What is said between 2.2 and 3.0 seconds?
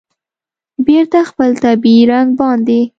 باندې